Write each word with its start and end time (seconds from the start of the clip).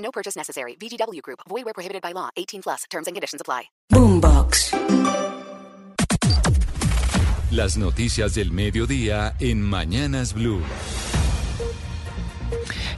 No 0.00 0.10
purchase 0.10 0.36
necessary. 0.36 0.76
VGW 0.76 1.22
Group. 1.22 1.40
Void 1.48 1.64
where 1.64 1.74
prohibited 1.74 2.02
by 2.02 2.12
law. 2.12 2.30
18 2.36 2.62
plus. 2.62 2.84
Terms 2.90 3.06
and 3.06 3.14
conditions 3.16 3.40
apply. 3.40 3.70
Boombox. 3.92 4.74
Las 7.50 7.76
noticias 7.76 8.34
del 8.34 8.52
mediodía 8.52 9.34
en 9.40 9.60
Mañanas 9.60 10.34
Blue. 10.34 10.62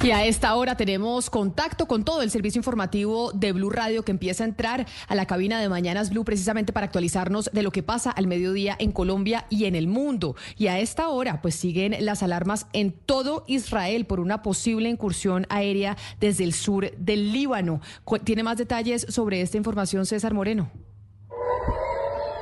Y 0.02 0.11
a 0.11 0.24
esta 0.24 0.56
hora 0.56 0.77
tenemos 0.77 1.30
contacto 1.30 1.87
con 1.87 2.02
todo 2.02 2.23
el 2.23 2.30
servicio 2.33 2.59
informativo 2.59 3.30
de 3.30 3.52
Blue 3.52 3.70
Radio 3.70 4.05
que 4.05 4.10
empieza 4.10 4.43
a 4.43 4.48
entrar 4.48 4.84
a 5.06 5.15
la 5.15 5.27
cabina 5.27 5.60
de 5.60 5.69
Mañanas 5.69 6.10
Blue 6.10 6.24
precisamente 6.24 6.73
para 6.73 6.87
actualizarnos 6.87 7.48
de 7.52 7.62
lo 7.62 7.70
que 7.70 7.84
pasa 7.84 8.10
al 8.10 8.27
mediodía 8.27 8.74
en 8.80 8.91
Colombia 8.91 9.46
y 9.48 9.66
en 9.66 9.77
el 9.77 9.87
mundo. 9.87 10.34
Y 10.57 10.66
a 10.66 10.80
esta 10.80 11.09
hora 11.09 11.41
pues 11.41 11.55
siguen 11.55 11.95
las 12.01 12.24
alarmas 12.24 12.66
en 12.73 12.91
todo 12.91 13.45
Israel 13.46 14.05
por 14.05 14.19
una 14.19 14.43
posible 14.43 14.88
incursión 14.88 15.46
aérea 15.51 15.96
desde 16.19 16.43
el 16.43 16.52
sur 16.52 16.91
del 16.96 17.32
Líbano. 17.32 17.80
¿Tiene 18.24 18.43
más 18.43 18.59
detalles 18.59 19.07
sobre 19.09 19.41
esta 19.41 19.57
información 19.57 20.05
César 20.05 20.34
Moreno? 20.34 20.69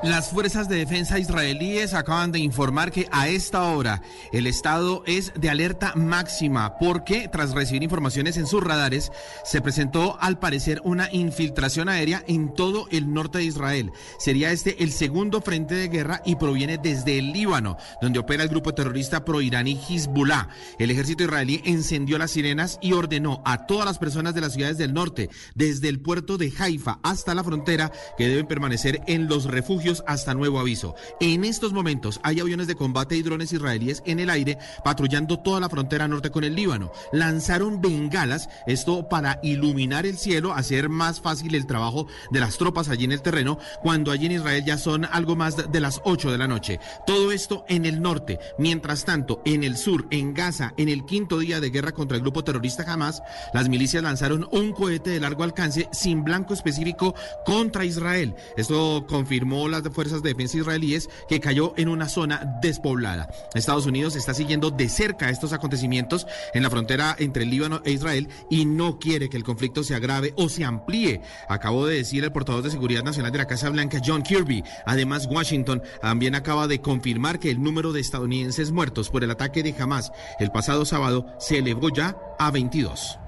Las 0.03 0.31
fuerzas 0.31 0.67
de 0.67 0.77
defensa 0.77 1.19
israelíes 1.19 1.93
acaban 1.93 2.33
de 2.33 2.39
informar 2.39 2.91
que 2.91 3.06
a 3.12 3.29
esta 3.29 3.65
hora 3.65 4.01
el 4.33 4.47
estado 4.47 5.03
es 5.05 5.31
de 5.37 5.51
alerta 5.51 5.93
máxima 5.95 6.79
porque 6.79 7.29
tras 7.31 7.53
recibir 7.53 7.83
informaciones 7.83 8.39
en 8.39 8.47
sus 8.47 8.65
radares 8.65 9.12
se 9.45 9.61
presentó 9.61 10.17
al 10.19 10.39
parecer 10.39 10.81
una 10.84 11.12
infiltración 11.12 11.91
aérea 11.91 12.25
en 12.27 12.55
todo 12.55 12.89
el 12.91 13.12
norte 13.12 13.39
de 13.39 13.45
Israel. 13.45 13.93
Sería 14.19 14.53
este 14.53 14.83
el 14.83 14.91
segundo 14.91 15.43
frente 15.43 15.75
de 15.75 15.89
guerra 15.89 16.23
y 16.25 16.37
proviene 16.37 16.78
desde 16.78 17.19
el 17.19 17.34
Líbano, 17.34 17.77
donde 18.01 18.21
opera 18.21 18.43
el 18.43 18.48
grupo 18.48 18.73
terrorista 18.73 19.27
proiraní 19.27 19.78
Hezbollah. 19.87 20.48
El 20.78 20.91
ejército 20.91 21.25
israelí 21.25 21.61
encendió 21.67 22.17
las 22.17 22.31
sirenas 22.31 22.78
y 22.81 22.95
ordenó 22.95 23.43
a 23.45 23.67
todas 23.67 23.84
las 23.84 23.98
personas 23.98 24.34
de 24.34 24.41
las 24.41 24.55
ciudades 24.55 24.78
del 24.78 24.95
norte, 24.95 25.28
desde 25.55 25.91
el 25.91 26.01
puerto 26.01 26.39
de 26.39 26.51
Haifa 26.59 27.01
hasta 27.03 27.34
la 27.34 27.45
frontera, 27.45 27.93
que 28.17 28.28
deben 28.28 28.47
permanecer 28.47 29.03
en 29.06 29.28
los 29.28 29.45
refugios 29.45 29.90
hasta 30.07 30.35
nuevo 30.35 30.59
aviso. 30.61 30.95
En 31.21 31.45
estos 31.45 31.73
momentos 31.73 32.21
hay 32.23 32.41
aviones 32.41 32.67
de 32.67 32.77
combate 32.77 33.17
y 33.17 33.23
drones 33.23 33.53
israelíes 33.53 34.03
en 34.07 34.21
el 34.21 34.31
aire 34.31 34.59
patrullando 34.85 35.39
toda 35.39 35.61
la 35.61 35.69
frontera 35.69 36.09
norte 36.09 36.31
con 36.31 36.45
el 36.45 36.55
Líbano. 36.55 36.93
Lanzaron 37.13 37.81
bengalas, 37.81 38.49
esto 38.67 39.09
para 39.09 39.41
iluminar 39.43 40.07
el 40.07 40.19
cielo, 40.19 40.53
hacer 40.53 40.89
más 40.89 41.21
fácil 41.21 41.55
el 41.55 41.67
trabajo 41.67 42.07
de 42.31 42.41
las 42.41 42.59
tropas 42.59 42.89
allí 42.89 43.05
en 43.05 43.13
el 43.13 43.23
terreno, 43.23 43.59
cuando 43.83 44.13
allí 44.13 44.27
en 44.27 44.33
Israel 44.33 44.65
ya 44.65 44.79
son 44.79 45.05
algo 45.05 45.37
más 45.37 45.71
de 45.71 45.81
las 45.81 46.01
8 46.05 46.31
de 46.31 46.39
la 46.39 46.49
noche. 46.49 46.81
Todo 47.07 47.33
esto 47.33 47.65
en 47.69 47.87
el 47.87 48.01
norte. 48.01 48.39
Mientras 48.59 49.05
tanto, 49.05 49.43
en 49.45 49.65
el 49.65 49.77
sur, 49.77 50.07
en 50.11 50.35
Gaza, 50.35 50.75
en 50.77 50.89
el 50.89 51.05
quinto 51.05 51.39
día 51.39 51.61
de 51.61 51.71
guerra 51.71 51.93
contra 51.93 52.17
el 52.17 52.23
grupo 52.23 52.45
terrorista 52.45 52.85
Hamas, 52.91 53.23
las 53.53 53.69
milicias 53.69 54.03
lanzaron 54.03 54.49
un 54.53 54.73
cohete 54.73 55.11
de 55.11 55.21
largo 55.21 55.45
alcance 55.45 55.89
sin 55.93 56.25
blanco 56.25 56.55
específico 56.55 57.15
contra 57.45 57.85
Israel. 57.85 58.35
Esto 58.57 59.07
confirmó 59.09 59.69
las 59.83 59.92
fuerzas 59.92 60.23
de 60.23 60.31
defensa 60.31 60.59
israelíes 60.59 61.09
que 61.28 61.41
cayó 61.41 61.75
en 61.77 61.89
una 61.89 62.09
zona 62.09 62.59
despoblada. 62.62 63.28
Estados 63.55 63.87
Unidos 63.87 64.16
está 64.16 64.34
siguiendo 64.34 64.71
de 64.71 64.88
cerca 64.88 65.31
estos 65.31 65.53
acontecimientos 65.53 66.27
en 66.55 66.62
la 66.62 66.71
frontera 66.71 67.16
entre 67.19 67.44
Líbano 67.44 67.81
e 67.84 67.93
Israel 67.93 68.28
y 68.50 68.65
no 68.65 68.99
quiere 68.99 69.28
que 69.28 69.37
el 69.37 69.44
conflicto 69.44 69.82
se 69.84 69.94
agrave 69.94 70.32
o 70.37 70.49
se 70.49 70.65
amplíe. 70.65 71.22
Acabó 71.49 71.87
de 71.87 71.97
decir 71.97 72.25
el 72.25 72.32
portavoz 72.32 72.65
de 72.65 72.71
Seguridad 72.71 73.05
Nacional 73.05 73.32
de 73.32 73.38
la 73.38 73.47
Casa 73.47 73.71
Blanca, 73.71 74.00
John 74.05 74.22
Kirby. 74.22 74.65
Además, 74.87 75.27
Washington 75.31 75.82
también 76.00 76.34
acaba 76.34 76.66
de 76.66 76.81
confirmar 76.81 77.38
que 77.38 77.50
el 77.50 77.62
número 77.62 77.93
de 77.93 78.00
estadounidenses 78.00 78.71
muertos 78.72 79.10
por 79.10 79.25
el 79.25 79.31
ataque 79.31 79.62
de 79.62 79.75
Hamas 79.78 80.12
el 80.38 80.50
pasado 80.50 80.84
sábado 80.84 81.26
se 81.38 81.59
elevó 81.59 81.88
ya 81.91 82.16
a 82.38 82.50
22. 82.50 83.19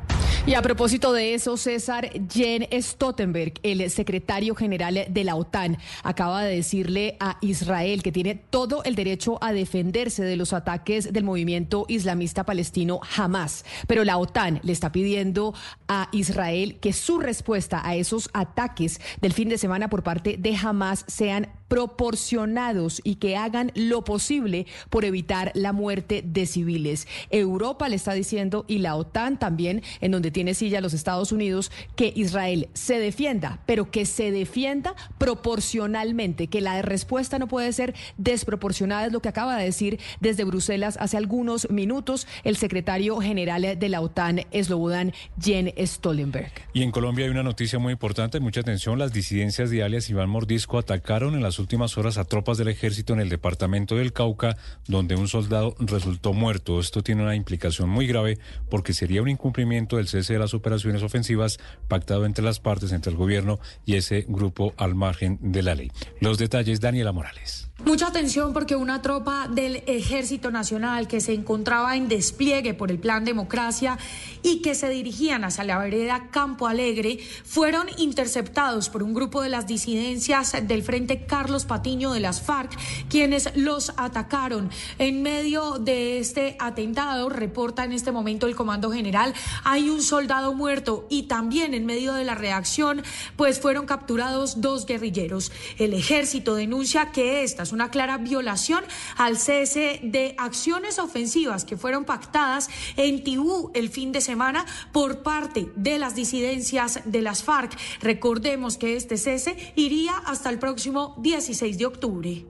Y 0.44 0.54
a 0.54 0.62
propósito 0.62 1.12
de 1.12 1.34
eso, 1.34 1.56
César, 1.56 2.10
Jen 2.28 2.66
Stoltenberg, 2.82 3.54
el 3.62 3.88
secretario 3.92 4.56
general 4.56 5.04
de 5.08 5.22
la 5.24 5.36
OTAN, 5.36 5.78
acaba 6.02 6.42
de 6.42 6.56
decirle 6.56 7.16
a 7.20 7.38
Israel 7.42 8.02
que 8.02 8.10
tiene 8.10 8.34
todo 8.34 8.82
el 8.82 8.96
derecho 8.96 9.38
a 9.40 9.52
defenderse 9.52 10.24
de 10.24 10.34
los 10.34 10.52
ataques 10.52 11.12
del 11.12 11.22
movimiento 11.22 11.84
islamista 11.86 12.42
palestino 12.42 12.98
Hamas. 13.16 13.64
Pero 13.86 14.02
la 14.02 14.18
OTAN 14.18 14.58
le 14.64 14.72
está 14.72 14.90
pidiendo 14.90 15.54
a 15.86 16.08
Israel 16.10 16.80
que 16.80 16.92
su 16.92 17.20
respuesta 17.20 17.80
a 17.84 17.94
esos 17.94 18.28
ataques 18.32 19.00
del 19.20 19.34
fin 19.34 19.48
de 19.48 19.58
semana 19.58 19.88
por 19.88 20.02
parte 20.02 20.38
de 20.40 20.56
Hamas 20.56 21.04
sean 21.06 21.50
proporcionados 21.72 23.00
y 23.02 23.14
que 23.14 23.34
hagan 23.34 23.72
lo 23.74 24.04
posible 24.04 24.66
por 24.90 25.06
evitar 25.06 25.52
la 25.54 25.72
muerte 25.72 26.22
de 26.22 26.44
civiles. 26.44 27.08
Europa 27.30 27.88
le 27.88 27.96
está 27.96 28.12
diciendo 28.12 28.66
y 28.68 28.80
la 28.80 28.94
OTAN 28.94 29.38
también, 29.38 29.82
en 30.02 30.10
donde 30.10 30.30
tiene 30.30 30.52
silla 30.52 30.82
los 30.82 30.92
Estados 30.92 31.32
Unidos, 31.32 31.72
que 31.96 32.12
Israel 32.14 32.68
se 32.74 32.98
defienda, 32.98 33.60
pero 33.64 33.90
que 33.90 34.04
se 34.04 34.30
defienda 34.32 34.94
proporcionalmente, 35.16 36.48
que 36.48 36.60
la 36.60 36.82
respuesta 36.82 37.38
no 37.38 37.48
puede 37.48 37.72
ser 37.72 37.94
desproporcionada, 38.18 39.06
es 39.06 39.12
lo 39.14 39.22
que 39.22 39.30
acaba 39.30 39.56
de 39.56 39.64
decir 39.64 39.98
desde 40.20 40.44
Bruselas 40.44 40.98
hace 41.00 41.16
algunos 41.16 41.70
minutos 41.70 42.26
el 42.44 42.58
secretario 42.58 43.16
general 43.16 43.78
de 43.78 43.88
la 43.88 44.02
OTAN, 44.02 44.42
Slobodan 44.52 45.14
Jen 45.40 45.72
Stoltenberg. 45.78 46.52
Y 46.74 46.82
en 46.82 46.90
Colombia 46.90 47.24
hay 47.24 47.30
una 47.30 47.42
noticia 47.42 47.78
muy 47.78 47.94
importante, 47.94 48.40
mucha 48.40 48.60
atención, 48.60 48.98
las 48.98 49.14
disidencias 49.14 49.70
de 49.70 49.82
alias 49.82 50.10
Iván 50.10 50.28
Mordisco 50.28 50.76
atacaron 50.76 51.34
en 51.34 51.42
las 51.42 51.61
últimas 51.62 51.96
horas 51.96 52.18
a 52.18 52.24
tropas 52.24 52.58
del 52.58 52.68
ejército 52.68 53.14
en 53.14 53.20
el 53.20 53.30
departamento 53.30 53.96
del 53.96 54.12
Cauca, 54.12 54.56
donde 54.86 55.16
un 55.16 55.28
soldado 55.28 55.74
resultó 55.78 56.34
muerto. 56.34 56.78
Esto 56.78 57.02
tiene 57.02 57.22
una 57.22 57.36
implicación 57.36 57.88
muy 57.88 58.06
grave 58.06 58.38
porque 58.68 58.92
sería 58.92 59.22
un 59.22 59.28
incumplimiento 59.28 59.96
del 59.96 60.08
cese 60.08 60.34
de 60.34 60.38
las 60.38 60.52
operaciones 60.52 61.02
ofensivas 61.02 61.58
pactado 61.88 62.26
entre 62.26 62.44
las 62.44 62.60
partes, 62.60 62.92
entre 62.92 63.12
el 63.12 63.16
gobierno 63.16 63.58
y 63.86 63.94
ese 63.94 64.26
grupo 64.28 64.74
al 64.76 64.94
margen 64.94 65.38
de 65.40 65.62
la 65.62 65.74
ley. 65.74 65.90
Los 66.20 66.36
detalles, 66.38 66.80
Daniela 66.80 67.12
Morales. 67.12 67.72
Mucha 67.84 68.06
atención 68.06 68.52
porque 68.52 68.76
una 68.76 69.02
tropa 69.02 69.48
del 69.48 69.82
Ejército 69.86 70.52
Nacional 70.52 71.08
que 71.08 71.20
se 71.20 71.32
encontraba 71.32 71.96
en 71.96 72.06
despliegue 72.06 72.74
por 72.74 72.92
el 72.92 73.00
Plan 73.00 73.24
Democracia 73.24 73.98
y 74.44 74.62
que 74.62 74.76
se 74.76 74.88
dirigían 74.88 75.42
hacia 75.42 75.64
la 75.64 75.78
vereda 75.78 76.28
Campo 76.30 76.68
Alegre 76.68 77.18
fueron 77.44 77.88
interceptados 77.98 78.88
por 78.88 79.02
un 79.02 79.14
grupo 79.14 79.42
de 79.42 79.48
las 79.48 79.66
disidencias 79.66 80.54
del 80.62 80.84
Frente 80.84 81.26
Carlos 81.26 81.51
Patiño 81.60 82.12
de 82.12 82.20
las 82.20 82.40
FARC, 82.40 82.72
quienes 83.08 83.54
los 83.56 83.92
atacaron. 83.96 84.70
En 84.98 85.22
medio 85.22 85.78
de 85.78 86.18
este 86.18 86.56
atentado, 86.58 87.28
reporta 87.28 87.84
en 87.84 87.92
este 87.92 88.12
momento 88.12 88.46
el 88.46 88.56
Comando 88.56 88.90
General, 88.90 89.34
hay 89.64 89.90
un 89.90 90.02
soldado 90.02 90.54
muerto 90.54 91.06
y 91.10 91.24
también 91.24 91.74
en 91.74 91.86
medio 91.86 92.14
de 92.14 92.24
la 92.24 92.34
reacción, 92.34 93.02
pues 93.36 93.60
fueron 93.60 93.86
capturados 93.86 94.60
dos 94.60 94.86
guerrilleros. 94.86 95.52
El 95.78 95.94
ejército 95.94 96.54
denuncia 96.54 97.12
que 97.12 97.42
estas 97.42 97.72
una 97.72 97.90
clara 97.90 98.18
violación 98.18 98.84
al 99.16 99.38
cese 99.38 100.00
de 100.02 100.34
acciones 100.38 100.98
ofensivas 100.98 101.64
que 101.64 101.76
fueron 101.76 102.04
pactadas 102.04 102.68
en 102.96 103.22
Tibú 103.22 103.70
el 103.74 103.88
fin 103.88 104.12
de 104.12 104.20
semana 104.20 104.64
por 104.92 105.22
parte 105.22 105.70
de 105.76 105.98
las 105.98 106.14
disidencias 106.14 107.00
de 107.04 107.22
las 107.22 107.42
FARC. 107.42 107.76
Recordemos 108.00 108.78
que 108.78 108.96
este 108.96 109.16
cese 109.16 109.72
iría 109.76 110.16
hasta 110.26 110.50
el 110.50 110.58
próximo 110.58 111.14
16 111.32 111.78
de 111.78 111.86
octubre. 111.86 112.44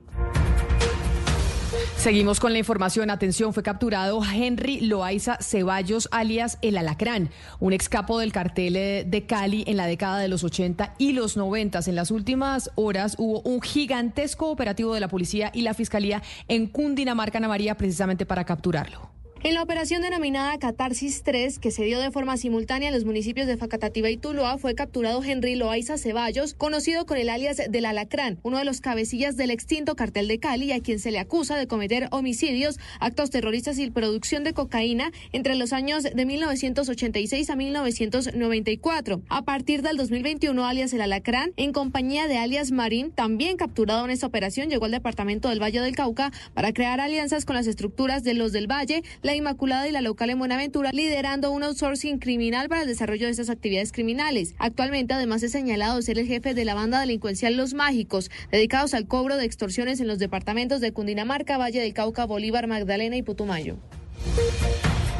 Seguimos 1.95 2.41
con 2.41 2.51
la 2.51 2.59
información. 2.59 3.09
Atención, 3.11 3.53
fue 3.53 3.63
capturado 3.63 4.21
Henry 4.21 4.81
Loaiza 4.81 5.37
Ceballos, 5.39 6.09
alias 6.11 6.57
El 6.61 6.75
Alacrán, 6.75 7.29
un 7.61 7.71
excapo 7.71 8.19
del 8.19 8.33
cartel 8.33 8.75
eh, 8.75 9.05
de 9.07 9.25
Cali 9.25 9.63
en 9.67 9.77
la 9.77 9.87
década 9.87 10.19
de 10.19 10.27
los 10.27 10.43
80 10.43 10.95
y 10.97 11.13
los 11.13 11.37
90. 11.37 11.79
En 11.87 11.95
las 11.95 12.11
últimas 12.11 12.71
horas 12.75 13.15
hubo 13.17 13.39
un 13.43 13.61
gigantesco 13.61 14.49
operativo 14.49 14.93
de 14.93 14.99
la 14.99 15.07
policía 15.07 15.49
y 15.53 15.61
la 15.61 15.73
fiscalía 15.73 16.21
en 16.49 16.67
Cundinamarca, 16.67 17.37
Ana 17.37 17.47
María, 17.47 17.77
precisamente 17.77 18.25
para 18.25 18.43
capturarlo. 18.43 19.12
En 19.45 19.55
la 19.55 19.61
operación 19.61 20.01
denominada 20.01 20.57
Catarsis 20.57 21.21
3, 21.21 21.59
que 21.59 21.69
se 21.69 21.83
dio 21.83 21.99
de 21.99 22.11
forma 22.11 22.37
simultánea 22.37 22.87
en 22.87 22.93
los 22.93 23.03
municipios 23.03 23.45
de 23.45 23.57
Facatativa 23.57 24.09
y 24.09 24.15
Tuluá, 24.15 24.57
fue 24.57 24.73
capturado 24.73 25.21
Henry 25.21 25.55
Loaiza 25.55 25.97
Ceballos, 25.97 26.53
conocido 26.53 27.05
con 27.05 27.17
el 27.17 27.27
alias 27.27 27.59
del 27.69 27.83
Alacrán, 27.83 28.39
uno 28.43 28.57
de 28.57 28.63
los 28.63 28.79
cabecillas 28.79 29.35
del 29.35 29.51
extinto 29.51 29.97
cartel 29.97 30.29
de 30.29 30.39
Cali, 30.39 30.71
a 30.71 30.79
quien 30.79 30.97
se 30.97 31.11
le 31.11 31.19
acusa 31.19 31.57
de 31.57 31.67
cometer 31.67 32.07
homicidios, 32.11 32.79
actos 33.01 33.31
terroristas 33.31 33.79
y 33.79 33.91
producción 33.91 34.45
de 34.45 34.53
cocaína 34.53 35.11
entre 35.33 35.55
los 35.55 35.73
años 35.73 36.03
de 36.03 36.25
1986 36.25 37.49
a 37.49 37.57
1994. 37.57 39.23
A 39.27 39.41
partir 39.41 39.81
del 39.81 39.97
2021, 39.97 40.65
alias 40.65 40.93
el 40.93 41.01
Alacrán, 41.01 41.51
en 41.57 41.73
compañía 41.73 42.29
de 42.29 42.37
alias 42.37 42.71
Marín, 42.71 43.11
también 43.11 43.57
capturado 43.57 44.05
en 44.05 44.11
esta 44.11 44.25
operación, 44.25 44.69
llegó 44.69 44.85
al 44.85 44.91
departamento 44.91 45.49
del 45.49 45.61
Valle 45.61 45.81
del 45.81 45.97
Cauca 45.97 46.31
para 46.53 46.71
crear 46.71 47.01
alianzas 47.01 47.43
con 47.43 47.57
las 47.57 47.67
estructuras 47.67 48.23
de 48.23 48.35
los 48.35 48.53
del 48.53 48.71
Valle, 48.71 49.03
la 49.21 49.32
Inmaculada 49.35 49.87
y 49.87 49.91
la 49.91 50.01
local 50.01 50.29
en 50.29 50.39
Buenaventura, 50.39 50.91
liderando 50.91 51.51
un 51.51 51.63
outsourcing 51.63 52.19
criminal 52.19 52.69
para 52.69 52.81
el 52.81 52.87
desarrollo 52.87 53.25
de 53.25 53.31
estas 53.31 53.49
actividades 53.49 53.91
criminales. 53.91 54.55
Actualmente, 54.57 55.13
además, 55.13 55.43
es 55.43 55.51
señalado 55.51 56.01
ser 56.01 56.19
el 56.19 56.27
jefe 56.27 56.53
de 56.53 56.65
la 56.65 56.73
banda 56.73 56.99
delincuencial 56.99 57.55
Los 57.55 57.73
Mágicos, 57.73 58.31
dedicados 58.51 58.93
al 58.93 59.07
cobro 59.07 59.37
de 59.37 59.45
extorsiones 59.45 59.99
en 59.99 60.07
los 60.07 60.19
departamentos 60.19 60.81
de 60.81 60.93
Cundinamarca, 60.93 61.57
Valle 61.57 61.81
del 61.81 61.93
Cauca, 61.93 62.25
Bolívar, 62.25 62.67
Magdalena 62.67 63.15
y 63.15 63.23
Putumayo. 63.23 63.77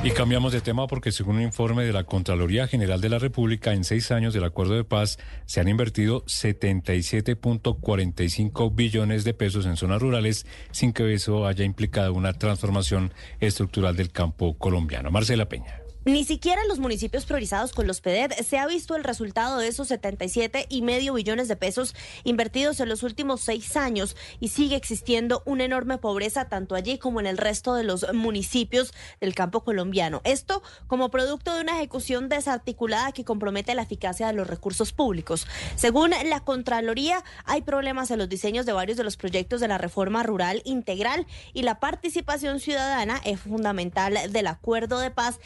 Y 0.05 0.11
cambiamos 0.11 0.51
de 0.51 0.59
tema 0.59 0.85
porque 0.85 1.13
según 1.13 1.37
un 1.37 1.43
informe 1.43 1.85
de 1.85 1.93
la 1.93 2.03
Contraloría 2.03 2.67
General 2.67 2.99
de 2.99 3.07
la 3.07 3.19
República, 3.19 3.71
en 3.71 3.85
seis 3.85 4.11
años 4.11 4.33
del 4.33 4.43
acuerdo 4.43 4.73
de 4.73 4.83
paz 4.83 5.17
se 5.45 5.61
han 5.61 5.69
invertido 5.69 6.25
77.45 6.25 8.75
billones 8.75 9.23
de 9.23 9.33
pesos 9.33 9.65
en 9.65 9.77
zonas 9.77 10.01
rurales 10.01 10.45
sin 10.71 10.91
que 10.91 11.13
eso 11.13 11.47
haya 11.47 11.63
implicado 11.63 12.13
una 12.13 12.33
transformación 12.33 13.13
estructural 13.39 13.95
del 13.95 14.11
campo 14.11 14.57
colombiano. 14.57 15.09
Marcela 15.09 15.47
Peña. 15.47 15.82
Ni 16.05 16.25
siquiera 16.25 16.61
en 16.61 16.67
los 16.67 16.79
municipios 16.79 17.23
priorizados 17.23 17.71
con 17.71 17.87
los 17.87 18.01
PEDED 18.01 18.33
se 18.45 18.57
ha 18.57 18.67
visto 18.67 18.97
el 18.97 19.05
resultado 19.05 19.59
de 19.59 19.69
esos 19.69 19.87
77 19.87 20.65
y 20.67 20.81
medio 20.81 21.13
billones 21.13 21.47
de 21.47 21.55
pesos 21.55 21.95
invertidos 22.25 22.81
en 22.81 22.89
los 22.89 23.03
últimos 23.03 23.39
seis 23.39 23.77
años 23.77 24.17
y 24.41 24.49
sigue 24.49 24.75
existiendo 24.75 25.43
una 25.45 25.63
enorme 25.63 25.97
pobreza 25.99 26.49
tanto 26.49 26.75
allí 26.75 26.97
como 26.97 27.21
en 27.21 27.25
el 27.25 27.37
resto 27.37 27.73
de 27.73 27.85
los 27.85 28.05
municipios 28.13 28.93
del 29.21 29.33
campo 29.33 29.63
colombiano. 29.63 30.19
Esto 30.25 30.61
como 30.87 31.09
producto 31.09 31.55
de 31.55 31.61
una 31.61 31.77
ejecución 31.77 32.27
desarticulada 32.27 33.13
que 33.13 33.23
compromete 33.23 33.73
la 33.73 33.83
eficacia 33.83 34.27
de 34.27 34.33
los 34.33 34.47
recursos 34.47 34.91
públicos. 34.91 35.47
Según 35.77 36.11
la 36.25 36.41
Contraloría, 36.41 37.23
hay 37.45 37.61
problemas 37.61 38.11
en 38.11 38.19
los 38.19 38.27
diseños 38.27 38.65
de 38.65 38.73
varios 38.73 38.97
de 38.97 39.05
los 39.05 39.15
proyectos 39.15 39.61
de 39.61 39.69
la 39.69 39.77
reforma 39.77 40.21
rural 40.21 40.61
integral 40.65 41.25
y 41.53 41.61
la 41.61 41.79
participación 41.79 42.59
ciudadana 42.59 43.21
es 43.23 43.39
fundamental 43.39 44.17
del 44.33 44.47
acuerdo 44.47 44.99
de 44.99 45.09
paz 45.09 45.39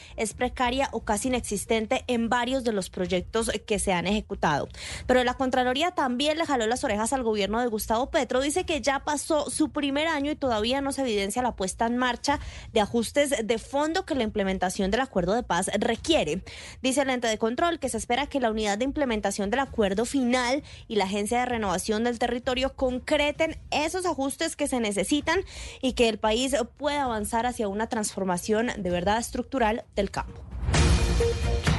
precaria 0.47 0.88
o 0.94 1.01
casi 1.01 1.27
inexistente 1.27 2.05
en 2.07 2.29
varios 2.29 2.63
de 2.63 2.71
los 2.71 2.89
proyectos 2.89 3.51
que 3.65 3.79
se 3.79 3.91
han 3.91 4.07
ejecutado. 4.07 4.69
Pero 5.05 5.21
la 5.25 5.33
Contraloría 5.33 5.91
también 5.91 6.38
le 6.38 6.45
jaló 6.45 6.67
las 6.67 6.85
orejas 6.85 7.11
al 7.11 7.23
gobierno 7.23 7.59
de 7.59 7.67
Gustavo 7.67 8.09
Petro. 8.09 8.39
Dice 8.39 8.65
que 8.65 8.79
ya 8.81 9.03
pasó 9.03 9.49
su 9.49 9.71
primer 9.71 10.07
año 10.07 10.31
y 10.31 10.35
todavía 10.38 10.79
no 10.79 10.94
se 10.94 11.01
evidencia 11.01 11.41
la 11.41 11.57
puesta 11.57 11.85
en 11.85 11.97
marcha 11.97 12.39
de 12.71 12.79
ajustes 12.79 13.45
de 13.45 13.57
fondo 13.57 14.05
que 14.05 14.15
la 14.15 14.23
implementación 14.23 14.89
del 14.89 15.01
acuerdo 15.01 15.33
de 15.33 15.44
paz 15.44 15.69
requiere. 15.79 16.41
Dice 16.81 17.01
el 17.01 17.09
ente 17.09 17.27
de 17.27 17.38
control 17.38 17.79
que 17.79 17.89
se 17.89 17.97
espera 17.97 18.27
que 18.27 18.39
la 18.39 18.49
unidad 18.49 18.77
de 18.77 18.85
implementación 18.85 19.49
del 19.49 19.59
acuerdo 19.59 20.05
final 20.05 20.63
y 20.88 20.95
la 20.95 21.05
Agencia 21.05 21.41
de 21.41 21.45
Renovación 21.45 22.05
del 22.05 22.19
Territorio 22.19 22.73
concreten 22.73 23.57
esos 23.71 24.05
ajustes 24.05 24.55
que 24.55 24.69
se 24.69 24.79
necesitan 24.79 25.41
y 25.81 25.91
que 25.94 26.07
el 26.07 26.19
país 26.19 26.55
pueda 26.77 27.03
avanzar 27.03 27.45
hacia 27.45 27.67
una 27.67 27.88
transformación 27.88 28.71
de 28.77 28.89
verdad 28.89 29.17
estructural 29.17 29.83
del 29.95 30.09
campo. 30.09 30.37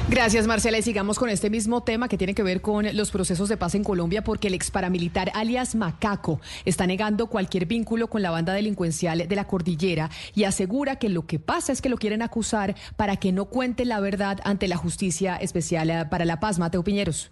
Gracias, 0.09 0.47
Marcela. 0.47 0.79
Y 0.79 0.81
sigamos 0.81 1.19
con 1.19 1.29
este 1.29 1.51
mismo 1.51 1.83
tema 1.83 2.07
que 2.07 2.17
tiene 2.17 2.33
que 2.33 2.41
ver 2.41 2.61
con 2.61 2.85
los 2.97 3.11
procesos 3.11 3.47
de 3.47 3.57
paz 3.57 3.75
en 3.75 3.83
Colombia, 3.83 4.23
porque 4.23 4.47
el 4.47 4.55
ex 4.55 4.71
paramilitar 4.71 5.31
alias 5.35 5.75
Macaco 5.75 6.41
está 6.65 6.87
negando 6.87 7.27
cualquier 7.27 7.67
vínculo 7.67 8.09
con 8.09 8.23
la 8.23 8.31
banda 8.31 8.53
delincuencial 8.53 9.27
de 9.27 9.35
la 9.35 9.45
cordillera 9.45 10.09
y 10.33 10.45
asegura 10.45 10.95
que 10.95 11.09
lo 11.09 11.27
que 11.27 11.37
pasa 11.37 11.71
es 11.71 11.81
que 11.81 11.89
lo 11.89 11.97
quieren 11.97 12.23
acusar 12.23 12.75
para 12.95 13.17
que 13.17 13.31
no 13.31 13.45
cuente 13.45 13.85
la 13.85 13.99
verdad 13.99 14.39
ante 14.43 14.67
la 14.67 14.77
Justicia 14.77 15.35
Especial 15.35 16.09
para 16.09 16.25
la 16.25 16.39
Paz. 16.39 16.57
Mateo 16.57 16.83
Piñeros. 16.83 17.29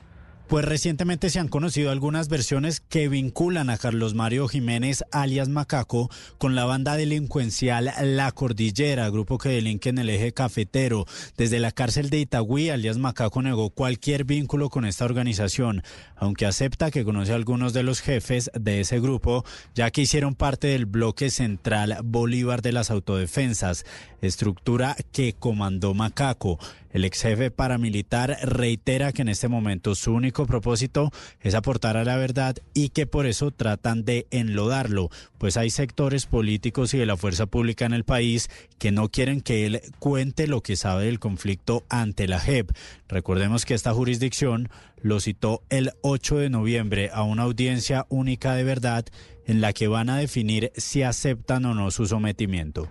Pues 0.48 0.64
recientemente 0.64 1.30
se 1.30 1.40
han 1.40 1.50
conocido 1.50 1.92
algunas 1.92 2.30
versiones 2.30 2.80
que 2.80 3.10
vinculan 3.10 3.70
a 3.70 3.78
Carlos 3.78 4.14
Mario 4.14 4.48
Jiménez, 4.48 5.04
alias 5.12 5.50
Macaco, 5.50 6.10
con 6.38 6.56
la 6.56 6.64
banda 6.64 6.96
delincuencial 6.96 7.92
La 8.02 8.32
Cordillera, 8.32 9.10
grupo 9.10 9.40
que 9.40 9.50
delinque 9.50 9.90
en 9.90 9.98
el 9.98 10.10
eje 10.10 10.32
cafetero. 10.32 11.06
Desde 11.36 11.60
la 11.60 11.74
cárcel 11.74 12.10
de 12.10 12.20
Itagüí, 12.20 12.70
alias 12.70 12.98
Macaco 12.98 13.42
negó 13.42 13.72
cualquier 13.72 14.24
vínculo 14.24 14.70
con 14.70 14.86
esta 14.86 15.04
organización, 15.04 15.84
aunque 16.16 16.46
acepta 16.46 16.92
que 16.92 17.04
conoce 17.04 17.34
a 17.34 17.36
algunos 17.36 17.74
de 17.74 17.84
los 17.84 18.00
jefes 18.00 18.50
de 18.58 18.80
ese 18.80 19.02
grupo, 19.02 19.44
ya 19.76 19.92
que 19.92 20.04
hicieron 20.04 20.34
parte 20.34 20.68
del 20.68 20.86
bloque 20.86 21.30
central 21.30 21.98
Bolívar 22.06 22.62
de 22.62 22.72
las 22.72 22.90
Autodefensas, 22.90 23.86
estructura 24.22 24.96
que 25.12 25.34
comandó 25.34 25.94
Macaco. 25.94 26.58
El 26.92 27.06
ex 27.06 27.22
jefe 27.22 27.52
paramilitar 27.52 28.38
reitera 28.42 29.12
que 29.12 29.22
en 29.22 29.30
este 29.30 29.48
momento 29.48 29.94
su 29.94 30.14
propósito 30.46 31.12
es 31.42 31.56
aportar 31.56 31.98
a 31.98 32.04
la 32.04 32.18
verdad 32.18 32.56
y 32.74 32.90
que 32.90 33.08
por 33.08 33.26
eso 33.26 33.52
tratan 33.52 34.06
de 34.06 34.28
enlodarlo, 34.32 35.10
pues 35.38 35.58
hay 35.58 35.70
sectores 35.70 36.26
políticos 36.26 36.94
y 36.94 36.98
de 36.98 37.06
la 37.06 37.18
fuerza 37.18 37.46
pública 37.46 37.86
en 37.86 37.94
el 37.94 38.04
país 38.04 38.50
que 38.78 38.92
no 38.92 39.10
quieren 39.10 39.42
que 39.42 39.66
él 39.66 39.82
cuente 40.00 40.48
lo 40.48 40.62
que 40.62 40.76
sabe 40.76 41.06
del 41.06 41.20
conflicto 41.20 41.86
ante 41.90 42.28
la 42.28 42.40
JEP. 42.40 42.72
Recordemos 43.08 43.66
que 43.66 43.74
esta 43.74 43.94
jurisdicción 43.94 44.70
lo 45.02 45.20
citó 45.20 45.64
el 45.70 45.92
8 46.02 46.38
de 46.38 46.50
noviembre 46.50 47.10
a 47.14 47.24
una 47.24 47.44
audiencia 47.44 48.06
única 48.10 48.56
de 48.56 48.64
verdad 48.64 49.06
en 49.46 49.62
la 49.62 49.74
que 49.74 49.88
van 49.88 50.10
a 50.10 50.18
definir 50.18 50.72
si 50.76 51.04
aceptan 51.04 51.66
o 51.66 51.74
no 51.74 51.90
su 51.92 52.06
sometimiento. 52.06 52.88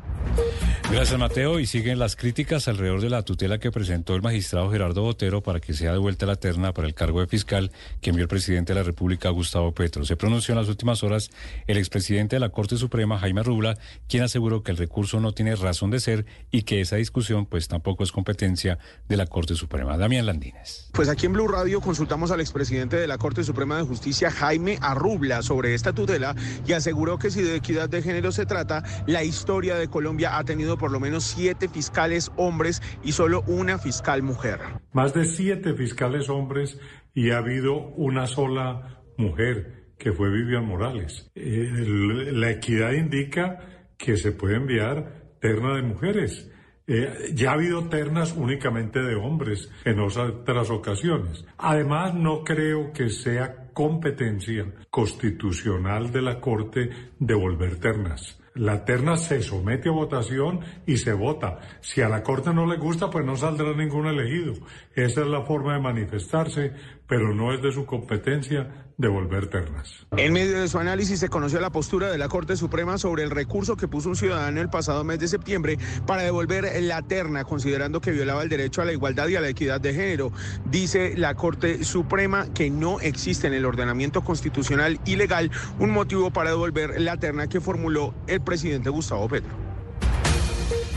Gracias, 0.88 1.18
Mateo. 1.18 1.58
Y 1.58 1.66
siguen 1.66 1.98
las 1.98 2.14
críticas 2.14 2.68
alrededor 2.68 3.00
de 3.00 3.10
la 3.10 3.22
tutela 3.22 3.58
que 3.58 3.72
presentó 3.72 4.14
el 4.14 4.22
magistrado 4.22 4.70
Gerardo 4.70 5.02
Botero 5.02 5.42
para 5.42 5.58
que 5.58 5.74
sea 5.74 5.92
devuelta 5.92 6.26
la 6.26 6.36
terna 6.36 6.72
para 6.72 6.86
el 6.86 6.94
cargo 6.94 7.20
de 7.20 7.26
fiscal 7.26 7.72
que 8.00 8.10
envió 8.10 8.22
el 8.22 8.28
presidente 8.28 8.72
de 8.72 8.78
la 8.78 8.84
República, 8.84 9.28
Gustavo 9.30 9.72
Petro. 9.72 10.04
Se 10.04 10.16
pronunció 10.16 10.52
en 10.52 10.60
las 10.60 10.68
últimas 10.68 11.02
horas 11.02 11.30
el 11.66 11.76
expresidente 11.76 12.36
de 12.36 12.40
la 12.40 12.50
Corte 12.50 12.76
Suprema, 12.76 13.18
Jaime 13.18 13.42
Rubla, 13.42 13.76
quien 14.08 14.22
aseguró 14.22 14.62
que 14.62 14.70
el 14.70 14.76
recurso 14.76 15.18
no 15.18 15.32
tiene 15.32 15.56
razón 15.56 15.90
de 15.90 15.98
ser 15.98 16.24
y 16.52 16.62
que 16.62 16.80
esa 16.80 16.96
discusión, 16.96 17.46
pues 17.46 17.66
tampoco 17.66 18.04
es 18.04 18.12
competencia 18.12 18.78
de 19.08 19.16
la 19.16 19.26
Corte 19.26 19.56
Suprema. 19.56 19.96
Damián 19.98 20.24
Landines. 20.24 20.88
Pues 20.92 21.08
aquí 21.08 21.26
en 21.26 21.32
Blue 21.32 21.48
Radio 21.48 21.80
consultamos 21.80 22.30
al 22.30 22.40
expresidente 22.40 22.96
de 22.96 23.08
la 23.08 23.18
Corte 23.18 23.42
Suprema 23.42 23.76
de 23.76 23.82
Justicia, 23.82 24.30
Jaime 24.30 24.78
Arrubla, 24.80 25.42
sobre 25.42 25.74
esta 25.74 25.92
tutela 25.92 26.36
y 26.64 26.74
aseguró 26.74 27.18
que 27.18 27.32
si 27.32 27.42
de 27.42 27.56
equidad 27.56 27.88
de 27.88 28.02
género 28.02 28.30
se 28.30 28.46
trata, 28.46 28.84
la 29.06 29.24
historia 29.24 29.74
de 29.74 29.88
Colombia 29.88 30.38
ha 30.38 30.44
tenido 30.44 30.75
por 30.76 30.90
lo 30.90 31.00
menos 31.00 31.24
siete 31.24 31.68
fiscales 31.68 32.30
hombres 32.36 32.82
y 33.02 33.12
solo 33.12 33.42
una 33.46 33.78
fiscal 33.78 34.22
mujer. 34.22 34.60
Más 34.92 35.14
de 35.14 35.24
siete 35.24 35.74
fiscales 35.74 36.28
hombres 36.28 36.78
y 37.14 37.30
ha 37.30 37.38
habido 37.38 37.78
una 37.96 38.26
sola 38.26 39.02
mujer 39.16 39.94
que 39.98 40.12
fue 40.12 40.30
Vivian 40.30 40.66
Morales. 40.66 41.30
La 41.34 42.50
equidad 42.50 42.92
indica 42.92 43.58
que 43.96 44.16
se 44.16 44.32
puede 44.32 44.56
enviar 44.56 45.36
terna 45.40 45.74
de 45.76 45.82
mujeres. 45.82 46.50
Eh, 46.88 47.32
ya 47.34 47.50
ha 47.50 47.54
habido 47.54 47.88
ternas 47.88 48.32
únicamente 48.36 49.02
de 49.02 49.16
hombres 49.16 49.70
en 49.84 49.98
otras 49.98 50.70
ocasiones. 50.70 51.44
Además, 51.58 52.14
no 52.14 52.44
creo 52.44 52.92
que 52.92 53.08
sea 53.08 53.72
competencia 53.72 54.72
constitucional 54.90 56.12
de 56.12 56.22
la 56.22 56.40
Corte 56.40 56.90
devolver 57.18 57.80
ternas. 57.80 58.38
La 58.56 58.84
terna 58.84 59.16
se 59.16 59.42
somete 59.42 59.90
a 59.90 59.92
votación 59.92 60.60
y 60.86 60.96
se 60.96 61.12
vota. 61.12 61.58
Si 61.80 62.00
a 62.00 62.08
la 62.08 62.22
Corte 62.22 62.52
no 62.52 62.66
le 62.66 62.76
gusta, 62.76 63.10
pues 63.10 63.24
no 63.24 63.36
saldrá 63.36 63.74
ningún 63.74 64.06
elegido. 64.06 64.54
Esa 64.94 65.20
es 65.20 65.26
la 65.26 65.42
forma 65.42 65.74
de 65.74 65.80
manifestarse, 65.80 66.72
pero 67.08 67.34
no 67.34 67.52
es 67.52 67.62
de 67.62 67.72
su 67.72 67.86
competencia 67.86 68.86
devolver 68.98 69.48
ternas. 69.48 70.06
En 70.16 70.32
medio 70.32 70.60
de 70.60 70.68
su 70.68 70.78
análisis 70.78 71.20
se 71.20 71.28
conoció 71.28 71.60
la 71.60 71.70
postura 71.70 72.10
de 72.10 72.18
la 72.18 72.28
Corte 72.28 72.56
Suprema 72.56 72.98
sobre 72.98 73.22
el 73.22 73.30
recurso 73.30 73.76
que 73.76 73.88
puso 73.88 74.08
un 74.08 74.16
ciudadano 74.16 74.60
el 74.60 74.70
pasado 74.70 75.04
mes 75.04 75.18
de 75.18 75.28
septiembre 75.28 75.78
para 76.06 76.22
devolver 76.22 76.82
la 76.82 77.02
terna, 77.02 77.44
considerando 77.44 78.00
que 78.00 78.12
violaba 78.12 78.42
el 78.42 78.48
derecho 78.48 78.82
a 78.82 78.84
la 78.84 78.92
igualdad 78.92 79.28
y 79.28 79.36
a 79.36 79.40
la 79.40 79.48
equidad 79.48 79.80
de 79.80 79.92
género. 79.92 80.32
Dice 80.64 81.14
la 81.16 81.34
Corte 81.34 81.84
Suprema 81.84 82.46
que 82.54 82.70
no 82.70 83.00
existe 83.00 83.46
en 83.46 83.54
el 83.54 83.66
ordenamiento 83.66 84.22
constitucional 84.22 84.98
y 85.04 85.16
legal 85.16 85.50
un 85.78 85.90
motivo 85.90 86.30
para 86.30 86.50
devolver 86.50 87.00
la 87.00 87.18
terna 87.18 87.48
que 87.48 87.60
formuló 87.60 88.14
el 88.26 88.40
presidente 88.40 88.90
Gustavo 88.90 89.28
Petro. 89.28 89.65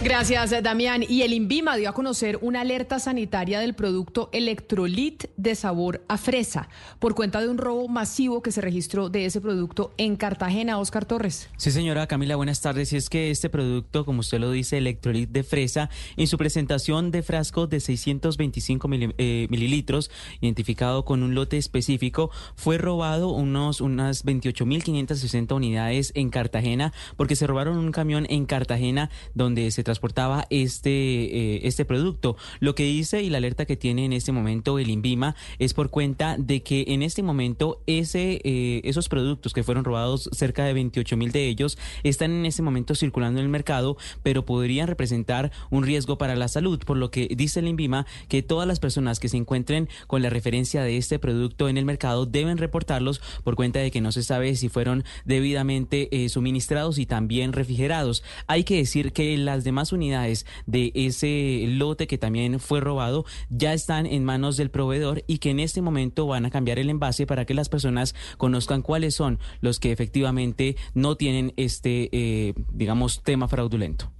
Gracias, 0.01 0.51
Damián. 0.63 1.03
Y 1.07 1.23
el 1.23 1.33
INVIMA 1.33 1.75
dio 1.75 1.89
a 1.89 1.93
conocer 1.93 2.39
una 2.41 2.61
alerta 2.61 2.99
sanitaria 2.99 3.59
del 3.59 3.73
producto 3.73 4.29
Electrolit 4.31 5.25
de 5.35 5.55
sabor 5.55 6.05
a 6.07 6.17
fresa 6.17 6.69
por 6.99 7.15
cuenta 7.15 7.41
de 7.41 7.49
un 7.49 7.57
robo 7.57 7.89
masivo 7.89 8.41
que 8.41 8.53
se 8.53 8.61
registró 8.61 9.09
de 9.09 9.25
ese 9.25 9.41
producto 9.41 9.91
en 9.97 10.15
Cartagena. 10.15 10.79
Oscar 10.79 11.03
Torres. 11.03 11.49
Sí, 11.57 11.71
señora 11.71 12.07
Camila, 12.07 12.37
buenas 12.37 12.61
tardes. 12.61 12.93
Y 12.93 12.95
es 12.95 13.09
que 13.09 13.29
este 13.29 13.49
producto, 13.49 14.05
como 14.05 14.21
usted 14.21 14.39
lo 14.39 14.51
dice, 14.51 14.77
Electrolit 14.77 15.31
de 15.31 15.43
fresa, 15.43 15.89
en 16.15 16.27
su 16.27 16.37
presentación 16.37 17.11
de 17.11 17.21
frasco 17.21 17.67
de 17.67 17.81
625 17.81 18.89
eh, 19.17 19.47
mililitros, 19.49 20.11
identificado 20.39 21.03
con 21.03 21.23
un 21.23 21.35
lote 21.35 21.57
específico, 21.57 22.31
fue 22.55 22.77
robado 22.77 23.31
unos, 23.31 23.81
unas 23.81 24.23
28.560 24.23 25.53
unidades 25.53 26.13
en 26.15 26.29
Cartagena 26.29 26.93
porque 27.17 27.35
se 27.35 27.47
robaron 27.47 27.77
un 27.77 27.91
camión 27.91 28.25
en 28.29 28.45
Cartagena 28.45 29.09
donde 29.33 29.69
se 29.71 29.88
transportaba 29.89 30.45
este, 30.51 30.91
eh, 30.91 31.61
este 31.63 31.83
producto. 31.83 32.37
Lo 32.59 32.75
que 32.75 32.83
dice 32.83 33.23
y 33.23 33.31
la 33.31 33.39
alerta 33.39 33.65
que 33.65 33.75
tiene 33.75 34.05
en 34.05 34.13
este 34.13 34.31
momento 34.31 34.77
el 34.77 34.91
INVIMA 34.91 35.35
es 35.57 35.73
por 35.73 35.89
cuenta 35.89 36.35
de 36.37 36.61
que 36.61 36.85
en 36.89 37.01
este 37.01 37.23
momento 37.23 37.81
ese, 37.87 38.39
eh, 38.43 38.81
esos 38.83 39.09
productos 39.09 39.51
que 39.51 39.63
fueron 39.63 39.83
robados, 39.83 40.29
cerca 40.31 40.63
de 40.63 40.73
28 40.73 41.17
mil 41.17 41.31
de 41.31 41.47
ellos, 41.47 41.79
están 42.03 42.29
en 42.29 42.45
este 42.45 42.61
momento 42.61 42.93
circulando 42.93 43.39
en 43.39 43.45
el 43.45 43.51
mercado, 43.51 43.97
pero 44.21 44.45
podrían 44.45 44.87
representar 44.87 45.51
un 45.71 45.83
riesgo 45.83 46.19
para 46.19 46.35
la 46.35 46.49
salud, 46.49 46.79
por 46.85 46.97
lo 46.97 47.09
que 47.09 47.27
dice 47.35 47.61
el 47.61 47.67
INVIMA 47.67 48.05
que 48.27 48.43
todas 48.43 48.67
las 48.67 48.79
personas 48.79 49.19
que 49.19 49.27
se 49.27 49.37
encuentren 49.37 49.89
con 50.05 50.21
la 50.21 50.29
referencia 50.29 50.83
de 50.83 50.97
este 50.97 51.17
producto 51.17 51.67
en 51.67 51.79
el 51.79 51.85
mercado 51.85 52.27
deben 52.27 52.59
reportarlos 52.59 53.21
por 53.43 53.55
cuenta 53.55 53.79
de 53.79 53.89
que 53.89 54.01
no 54.01 54.11
se 54.11 54.21
sabe 54.21 54.55
si 54.55 54.69
fueron 54.69 55.03
debidamente 55.25 56.09
eh, 56.11 56.29
suministrados 56.29 56.99
y 56.99 57.07
también 57.07 57.53
refrigerados. 57.53 58.23
Hay 58.45 58.63
que 58.63 58.75
decir 58.75 59.13
que 59.13 59.35
las 59.37 59.63
demás 59.63 59.78
unidades 59.93 60.45
de 60.65 60.91
ese 60.93 61.65
lote 61.67 62.07
que 62.07 62.17
también 62.17 62.59
fue 62.59 62.81
robado 62.81 63.25
ya 63.49 63.73
están 63.73 64.05
en 64.05 64.23
manos 64.23 64.57
del 64.57 64.69
proveedor 64.69 65.23
y 65.27 65.39
que 65.39 65.49
en 65.51 65.59
este 65.59 65.81
momento 65.81 66.27
van 66.27 66.45
a 66.45 66.49
cambiar 66.49 66.79
el 66.79 66.89
envase 66.89 67.25
para 67.25 67.45
que 67.45 67.53
las 67.53 67.69
personas 67.69 68.15
conozcan 68.37 68.81
cuáles 68.81 69.15
son 69.15 69.39
los 69.61 69.79
que 69.79 69.91
efectivamente 69.91 70.75
no 70.93 71.15
tienen 71.15 71.53
este, 71.57 72.09
eh, 72.11 72.53
digamos, 72.71 73.23
tema 73.23 73.47
fraudulento. 73.47 74.11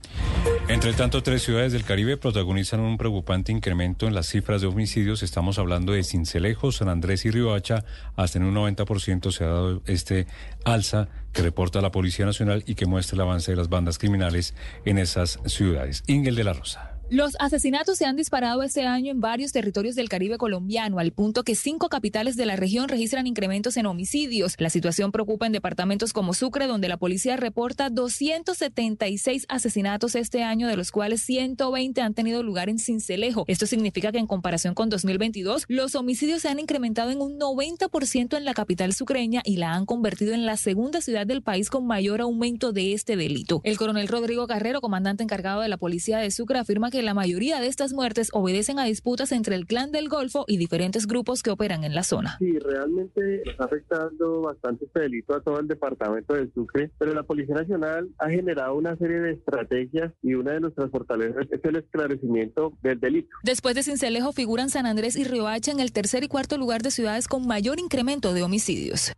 Entre 0.67 0.93
tanto, 0.93 1.23
tres 1.23 1.41
ciudades 1.41 1.73
del 1.73 1.83
Caribe 1.83 2.17
protagonizan 2.17 2.79
un 2.79 2.97
preocupante 2.97 3.51
incremento 3.51 4.07
en 4.07 4.13
las 4.13 4.27
cifras 4.27 4.61
de 4.61 4.67
homicidios. 4.67 5.23
Estamos 5.23 5.57
hablando 5.57 5.93
de 5.93 6.03
Cincelejo, 6.03 6.71
San 6.71 6.89
Andrés 6.89 7.25
y 7.25 7.31
Riohacha. 7.31 7.85
Hasta 8.15 8.37
en 8.37 8.45
un 8.45 8.55
90% 8.55 9.31
se 9.31 9.43
ha 9.43 9.47
dado 9.47 9.81
este 9.87 10.27
alza 10.65 11.09
que 11.33 11.41
reporta 11.41 11.81
la 11.81 11.91
Policía 11.91 12.25
Nacional 12.25 12.63
y 12.65 12.75
que 12.75 12.85
muestra 12.85 13.15
el 13.15 13.21
avance 13.21 13.51
de 13.51 13.57
las 13.57 13.69
bandas 13.69 13.97
criminales 13.97 14.53
en 14.85 14.97
esas 14.97 15.39
ciudades. 15.45 16.03
Ingel 16.07 16.35
de 16.35 16.43
la 16.43 16.53
Rosa. 16.53 16.88
Los 17.11 17.35
asesinatos 17.39 17.97
se 17.97 18.05
han 18.05 18.15
disparado 18.15 18.61
este 18.61 18.85
año 18.85 19.09
en 19.11 19.19
varios 19.19 19.51
territorios 19.51 19.95
del 19.95 20.09
Caribe 20.09 20.37
colombiano, 20.37 20.99
al 20.99 21.11
punto 21.11 21.43
que 21.43 21.55
cinco 21.55 21.89
capitales 21.89 22.35
de 22.35 22.45
la 22.45 22.55
región 22.55 22.87
registran 22.87 23.25
incrementos 23.25 23.77
en 23.77 23.87
homicidios. 23.87 24.53
La 24.59 24.69
situación 24.69 25.11
preocupa 25.11 25.47
en 25.47 25.51
departamentos 25.51 26.13
como 26.13 26.35
Sucre, 26.35 26.67
donde 26.67 26.87
la 26.87 26.97
policía 26.97 27.35
reporta 27.35 27.89
276 27.89 29.47
asesinatos 29.49 30.13
este 30.13 30.43
año, 30.43 30.67
de 30.67 30.77
los 30.77 30.91
cuales 30.91 31.23
120 31.23 31.99
han 31.99 32.13
tenido 32.13 32.43
lugar 32.43 32.69
en 32.69 32.77
Cincelejo. 32.77 33.43
Esto 33.47 33.65
significa 33.65 34.11
que 34.11 34.19
en 34.19 34.27
comparación 34.27 34.75
con 34.75 34.91
2022, 34.91 35.65
los 35.67 35.95
homicidios 35.95 36.43
se 36.43 36.49
han 36.49 36.59
incrementado 36.59 37.09
en 37.09 37.21
un 37.21 37.39
90% 37.39 38.37
en 38.37 38.45
la 38.45 38.53
capital 38.53 38.93
sucreña 38.93 39.41
y 39.43 39.57
la 39.57 39.73
han 39.73 39.87
convertido 39.87 40.35
en 40.35 40.45
la 40.45 40.57
segunda 40.57 41.01
ciudad 41.01 41.25
del 41.25 41.41
país 41.41 41.71
con 41.71 41.87
mayor 41.87 42.21
aumento 42.21 42.71
de 42.71 42.93
este 42.93 43.15
delito. 43.15 43.61
El 43.63 43.77
coronel 43.77 44.07
Rodrigo 44.07 44.45
Carrero, 44.45 44.79
comandante 44.79 45.23
encargado 45.23 45.61
de 45.61 45.69
la 45.69 45.77
policía 45.77 46.19
de 46.19 46.29
Sucre, 46.29 46.59
afirma 46.59 46.91
que 46.91 46.98
la 47.01 47.13
mayoría 47.13 47.59
de 47.59 47.67
estas 47.67 47.93
muertes 47.93 48.29
obedecen 48.33 48.79
a 48.79 48.85
disputas 48.85 49.31
entre 49.31 49.55
el 49.55 49.65
clan 49.65 49.91
del 49.91 50.09
Golfo 50.09 50.45
y 50.47 50.57
diferentes 50.57 51.07
grupos 51.07 51.43
que 51.43 51.51
operan 51.51 51.83
en 51.83 51.95
la 51.95 52.03
zona. 52.03 52.37
Sí, 52.39 52.57
realmente 52.59 53.41
está 53.49 53.65
afectando 53.65 54.41
bastante 54.41 54.85
este 54.85 55.01
delito 55.01 55.35
a 55.35 55.41
todo 55.41 55.59
el 55.59 55.67
departamento 55.67 56.33
del 56.33 56.51
Sucre, 56.53 56.91
pero 56.97 57.13
la 57.13 57.23
Policía 57.23 57.55
Nacional 57.55 58.09
ha 58.17 58.29
generado 58.29 58.75
una 58.75 58.95
serie 58.97 59.19
de 59.19 59.31
estrategias 59.31 60.13
y 60.21 60.33
una 60.33 60.53
de 60.53 60.61
nuestras 60.61 60.89
fortalezas 60.91 61.47
es 61.51 61.63
el 61.63 61.75
esclarecimiento 61.77 62.73
del 62.81 62.99
delito. 62.99 63.29
Después 63.43 63.75
de 63.75 63.83
Cincelejo 63.83 64.33
figuran 64.33 64.69
San 64.69 64.85
Andrés 64.85 65.15
y 65.15 65.23
Riohacha 65.23 65.71
en 65.71 65.79
el 65.79 65.91
tercer 65.91 66.23
y 66.23 66.27
cuarto 66.27 66.57
lugar 66.57 66.81
de 66.81 66.91
ciudades 66.91 67.27
con 67.27 67.47
mayor 67.47 67.79
incremento 67.79 68.33
de 68.33 68.43
homicidios. 68.43 69.13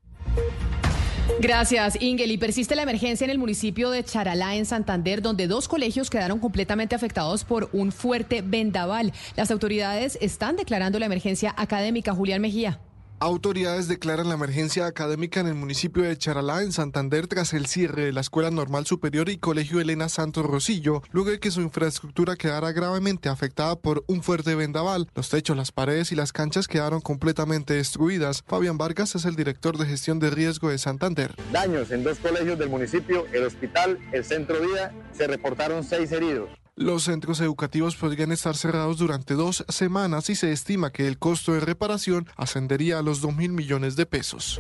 Gracias, 1.40 1.98
Ingel. 2.02 2.32
Y 2.32 2.38
persiste 2.38 2.76
la 2.76 2.84
emergencia 2.84 3.26
en 3.26 3.32
el 3.32 3.40
municipio 3.40 3.90
de 3.90 4.04
Charalá, 4.04 4.56
en 4.56 4.66
Santander, 4.66 5.22
donde 5.22 5.48
dos 5.48 5.68
colegios 5.68 6.10
quedaron 6.10 6.40
completamente 6.40 6.96
afectados 6.96 7.44
por 7.44 7.70
un 7.74 7.92
fuerte 7.92 8.42
vendaval. 8.42 9.12
Las 9.36 9.50
autoridades 9.52 10.18
están 10.22 10.56
declarando 10.56 11.00
la 11.00 11.08
emergencia 11.08 11.54
académica. 11.58 12.14
Julián 12.14 12.42
Mejía. 12.42 12.80
Autoridades 13.24 13.88
declaran 13.88 14.30
la 14.30 14.34
emergencia 14.34 14.88
académica 14.88 15.42
en 15.42 15.46
el 15.46 15.54
municipio 15.54 16.02
de 16.02 16.18
Charalá, 16.18 16.64
en 16.64 16.72
Santander, 16.72 17.28
tras 17.28 17.54
el 17.54 17.68
cierre 17.68 18.06
de 18.06 18.14
la 18.14 18.22
Escuela 18.22 18.50
Normal 18.50 18.88
Superior 18.88 19.30
y 19.30 19.38
Colegio 19.38 19.80
Elena 19.80 20.10
Santos 20.10 20.44
Rosillo, 20.44 21.04
luego 21.12 21.30
de 21.30 21.40
que 21.40 21.52
su 21.52 21.62
infraestructura 21.62 22.36
quedara 22.36 22.72
gravemente 22.72 23.30
afectada 23.30 23.76
por 23.76 24.04
un 24.08 24.24
fuerte 24.24 24.56
vendaval. 24.56 25.08
Los 25.14 25.30
techos, 25.30 25.56
las 25.56 25.72
paredes 25.72 26.12
y 26.12 26.16
las 26.16 26.34
canchas 26.34 26.68
quedaron 26.68 27.00
completamente 27.00 27.76
destruidas. 27.76 28.44
Fabián 28.48 28.80
Vargas 28.80 29.14
es 29.14 29.26
el 29.26 29.36
director 29.36 29.78
de 29.78 29.86
gestión 29.86 30.18
de 30.18 30.32
riesgo 30.32 30.70
de 30.70 30.80
Santander. 30.80 31.36
Daños 31.52 31.92
en 31.92 32.04
dos 32.04 32.18
colegios 32.18 32.58
del 32.58 32.70
municipio, 32.70 33.28
el 33.34 33.44
hospital, 33.44 34.00
el 34.14 34.26
centro 34.26 34.60
vida, 34.60 34.96
se 35.16 35.28
reportaron 35.28 35.84
seis 35.84 36.12
heridos. 36.12 36.50
Los 36.82 37.04
centros 37.04 37.40
educativos 37.42 37.96
podrían 37.96 38.32
estar 38.32 38.58
cerrados 38.58 38.98
durante 38.98 39.36
dos 39.36 39.64
semanas 39.70 40.32
y 40.32 40.36
se 40.36 40.52
estima 40.52 40.92
que 40.92 41.08
el 41.08 41.20
costo 41.20 41.54
de 41.54 41.60
reparación 41.60 42.28
ascendería 42.36 42.98
a 42.98 43.02
los 43.04 43.22
2 43.22 43.36
mil 43.36 43.52
millones 43.52 43.96
de 43.96 44.08
pesos. 44.08 44.60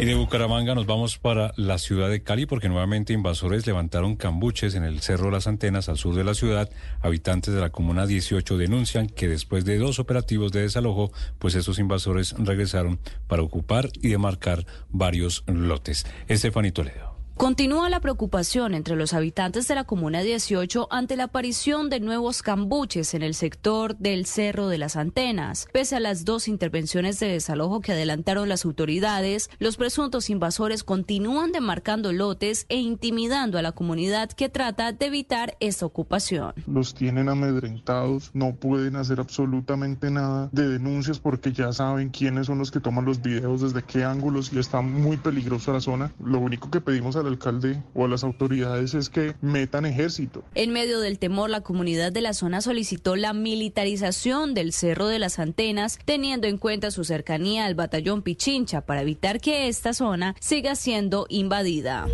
Y 0.00 0.04
de 0.04 0.16
Bucaramanga 0.16 0.74
nos 0.74 0.84
vamos 0.84 1.18
para 1.18 1.52
la 1.56 1.78
ciudad 1.78 2.10
de 2.10 2.24
Cali 2.24 2.46
porque 2.46 2.68
nuevamente 2.68 3.12
invasores 3.12 3.68
levantaron 3.68 4.16
cambuches 4.16 4.74
en 4.74 4.82
el 4.82 5.00
Cerro 5.00 5.30
las 5.30 5.46
Antenas 5.46 5.88
al 5.88 5.96
sur 5.96 6.16
de 6.16 6.24
la 6.24 6.34
ciudad. 6.34 6.68
Habitantes 7.00 7.54
de 7.54 7.60
la 7.60 7.70
Comuna 7.70 8.04
18 8.04 8.58
denuncian 8.58 9.06
que 9.06 9.28
después 9.28 9.64
de 9.64 9.78
dos 9.78 10.00
operativos 10.00 10.50
de 10.50 10.62
desalojo, 10.62 11.12
pues 11.38 11.54
esos 11.54 11.78
invasores 11.78 12.34
regresaron 12.36 12.98
para 13.28 13.42
ocupar 13.42 13.90
y 14.00 14.08
demarcar 14.08 14.66
varios 14.90 15.44
lotes. 15.46 16.04
Estefanito 16.26 16.82
Toledo. 16.82 17.11
Continúa 17.36 17.88
la 17.88 17.98
preocupación 17.98 18.74
entre 18.74 18.94
los 18.94 19.14
habitantes 19.14 19.66
de 19.66 19.74
la 19.74 19.84
Comuna 19.84 20.20
18 20.20 20.86
ante 20.90 21.16
la 21.16 21.24
aparición 21.24 21.90
de 21.90 21.98
nuevos 21.98 22.42
cambuches 22.42 23.14
en 23.14 23.22
el 23.22 23.34
sector 23.34 23.96
del 23.96 24.26
Cerro 24.26 24.68
de 24.68 24.78
las 24.78 24.96
Antenas. 24.96 25.66
Pese 25.72 25.96
a 25.96 26.00
las 26.00 26.24
dos 26.24 26.46
intervenciones 26.46 27.18
de 27.18 27.28
desalojo 27.28 27.80
que 27.80 27.92
adelantaron 27.92 28.48
las 28.48 28.64
autoridades, 28.64 29.50
los 29.58 29.76
presuntos 29.76 30.30
invasores 30.30 30.84
continúan 30.84 31.50
demarcando 31.50 32.12
lotes 32.12 32.66
e 32.68 32.76
intimidando 32.76 33.58
a 33.58 33.62
la 33.62 33.72
comunidad 33.72 34.30
que 34.30 34.48
trata 34.48 34.92
de 34.92 35.06
evitar 35.06 35.56
esta 35.58 35.86
ocupación. 35.86 36.52
Los 36.66 36.94
tienen 36.94 37.28
amedrentados, 37.28 38.30
no 38.34 38.54
pueden 38.54 38.94
hacer 38.94 39.18
absolutamente 39.18 40.10
nada 40.10 40.48
de 40.52 40.68
denuncias 40.68 41.18
porque 41.18 41.50
ya 41.50 41.72
saben 41.72 42.10
quiénes 42.10 42.46
son 42.46 42.58
los 42.58 42.70
que 42.70 42.78
toman 42.78 43.04
los 43.04 43.20
videos, 43.20 43.62
desde 43.62 43.82
qué 43.82 44.04
ángulos 44.04 44.52
y 44.52 44.58
está 44.58 44.80
muy 44.80 45.16
peligrosa 45.16 45.72
la 45.72 45.80
zona. 45.80 46.12
Lo 46.22 46.38
único 46.38 46.70
que 46.70 46.80
pedimos 46.80 47.16
a 47.16 47.21
la 47.22 47.30
alcalde 47.30 47.82
o 47.94 48.04
a 48.04 48.08
las 48.08 48.24
autoridades 48.24 48.94
es 48.94 49.08
que 49.08 49.34
metan 49.40 49.86
ejército. 49.86 50.42
En 50.54 50.72
medio 50.72 51.00
del 51.00 51.18
temor, 51.18 51.50
la 51.50 51.60
comunidad 51.62 52.12
de 52.12 52.20
la 52.20 52.34
zona 52.34 52.60
solicitó 52.60 53.16
la 53.16 53.32
militarización 53.32 54.54
del 54.54 54.72
Cerro 54.72 55.06
de 55.06 55.18
las 55.18 55.38
Antenas, 55.38 55.98
teniendo 56.04 56.46
en 56.46 56.58
cuenta 56.58 56.90
su 56.90 57.04
cercanía 57.04 57.66
al 57.66 57.74
batallón 57.74 58.22
Pichincha 58.22 58.82
para 58.82 59.02
evitar 59.02 59.40
que 59.40 59.68
esta 59.68 59.94
zona 59.94 60.34
siga 60.40 60.74
siendo 60.74 61.26
invadida. 61.28 62.06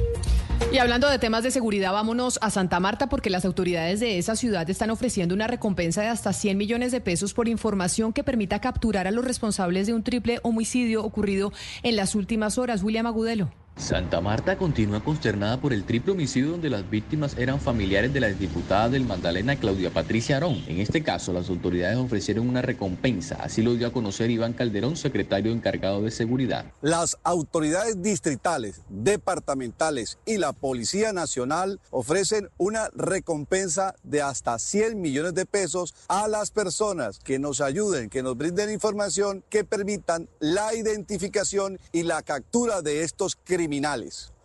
Y 0.70 0.78
hablando 0.78 1.08
de 1.08 1.18
temas 1.18 1.42
de 1.42 1.50
seguridad, 1.50 1.92
vámonos 1.92 2.38
a 2.42 2.50
Santa 2.50 2.78
Marta 2.78 3.08
porque 3.08 3.30
las 3.30 3.46
autoridades 3.46 4.00
de 4.00 4.18
esa 4.18 4.36
ciudad 4.36 4.68
están 4.68 4.90
ofreciendo 4.90 5.34
una 5.34 5.46
recompensa 5.46 6.02
de 6.02 6.08
hasta 6.08 6.34
100 6.34 6.58
millones 6.58 6.92
de 6.92 7.00
pesos 7.00 7.32
por 7.32 7.48
información 7.48 8.12
que 8.12 8.22
permita 8.22 8.60
capturar 8.60 9.06
a 9.06 9.10
los 9.10 9.24
responsables 9.24 9.86
de 9.86 9.94
un 9.94 10.02
triple 10.02 10.40
homicidio 10.42 11.02
ocurrido 11.04 11.52
en 11.82 11.96
las 11.96 12.14
últimas 12.14 12.58
horas. 12.58 12.82
William 12.82 13.06
Agudelo. 13.06 13.50
Santa 13.78 14.20
Marta 14.20 14.58
continúa 14.58 15.04
consternada 15.04 15.60
por 15.60 15.72
el 15.72 15.84
triple 15.84 16.12
homicidio 16.12 16.50
donde 16.50 16.68
las 16.68 16.90
víctimas 16.90 17.38
eran 17.38 17.60
familiares 17.60 18.12
de 18.12 18.18
la 18.18 18.28
exdiputada 18.28 18.88
del 18.88 19.06
Magdalena 19.06 19.54
Claudia 19.54 19.90
Patricia 19.90 20.36
Arón. 20.36 20.64
En 20.66 20.80
este 20.80 21.04
caso, 21.04 21.32
las 21.32 21.48
autoridades 21.48 21.96
ofrecieron 21.96 22.48
una 22.48 22.60
recompensa, 22.60 23.36
así 23.36 23.62
lo 23.62 23.76
dio 23.76 23.86
a 23.86 23.92
conocer 23.92 24.30
Iván 24.32 24.52
Calderón, 24.52 24.96
secretario 24.96 25.52
encargado 25.52 26.02
de 26.02 26.10
seguridad. 26.10 26.72
Las 26.82 27.18
autoridades 27.22 28.02
distritales, 28.02 28.82
departamentales 28.88 30.18
y 30.26 30.38
la 30.38 30.52
Policía 30.52 31.12
Nacional 31.12 31.80
ofrecen 31.90 32.50
una 32.58 32.88
recompensa 32.94 33.94
de 34.02 34.22
hasta 34.22 34.58
100 34.58 35.00
millones 35.00 35.34
de 35.34 35.46
pesos 35.46 35.94
a 36.08 36.26
las 36.26 36.50
personas 36.50 37.20
que 37.20 37.38
nos 37.38 37.60
ayuden, 37.60 38.10
que 38.10 38.24
nos 38.24 38.36
brinden 38.36 38.72
información 38.72 39.44
que 39.48 39.62
permitan 39.62 40.28
la 40.40 40.74
identificación 40.74 41.78
y 41.92 42.02
la 42.02 42.22
captura 42.22 42.82
de 42.82 43.04
estos 43.04 43.36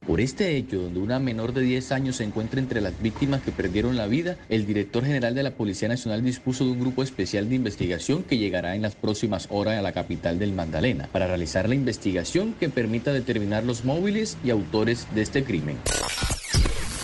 Por 0.06 0.20
este 0.20 0.58
hecho, 0.58 0.82
donde 0.82 1.00
una 1.00 1.18
menor 1.18 1.54
de 1.54 1.62
10 1.62 1.94
años 1.94 2.18
se 2.18 2.26
encuentra 2.26 2.60
entre 2.60 2.82
las 2.82 3.02
víctimas 3.02 3.42
que 3.42 3.54
perdieron 3.54 3.96
la 3.96 4.06
vida, 4.06 4.38
el 4.50 4.66
director 4.66 5.06
general 5.06 5.34
de 5.34 5.44
la 5.44 5.52
Policía 5.52 5.88
Nacional 5.88 6.24
dispuso 6.24 6.66
de 6.66 6.72
un 6.72 6.80
grupo 6.82 7.04
especial 7.04 7.48
de 7.48 7.56
investigación 7.56 8.24
que 8.24 8.38
llegará 8.38 8.76
en 8.76 8.82
las 8.82 8.96
próximas 8.96 9.48
horas 9.50 9.80
a 9.80 9.82
la 9.82 9.94
capital 9.94 10.40
del 10.40 10.52
Magdalena 10.52 11.08
para 11.12 11.28
realizar 11.28 11.70
la 11.70 11.76
investigación 11.76 12.54
que 12.60 12.68
permita 12.70 13.14
determinar 13.14 13.64
los 13.64 13.86
móviles 13.86 14.38
y 14.44 14.50
autores 14.50 15.08
de 15.16 15.22
este 15.22 15.46
crimen. 15.46 15.78